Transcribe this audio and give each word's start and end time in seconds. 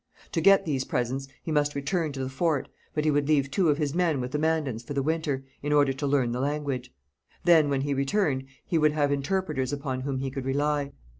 To 0.31 0.41
get 0.41 0.65
these 0.65 0.83
presents 0.83 1.27
he 1.43 1.51
must 1.51 1.75
return 1.75 2.11
to 2.13 2.23
the 2.23 2.27
fort, 2.29 2.69
but 2.95 3.05
he 3.05 3.11
would 3.11 3.27
leave 3.27 3.51
two 3.51 3.69
of 3.69 3.77
his 3.77 3.93
men 3.93 4.19
with 4.19 4.31
the 4.31 4.39
Mandans 4.39 4.81
for 4.81 4.95
the 4.95 5.03
winter, 5.03 5.45
in 5.61 5.71
order 5.71 5.93
to 5.93 6.07
learn 6.07 6.31
the 6.31 6.39
language. 6.41 6.91
Then, 7.43 7.69
when 7.69 7.81
he 7.81 7.93
returned, 7.93 8.45
he 8.65 8.79
would 8.79 8.93
have 8.93 9.11
interpreters 9.11 9.71
upon 9.71 9.99
whom 10.01 10.17
he 10.17 10.31
could 10.31 10.45
rely. 10.45 10.91